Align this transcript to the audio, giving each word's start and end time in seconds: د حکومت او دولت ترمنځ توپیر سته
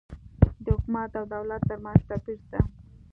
د 0.63 0.65
حکومت 0.75 1.11
او 1.19 1.25
دولت 1.33 1.61
ترمنځ 1.69 2.01
توپیر 2.09 2.37
سته 2.49 2.59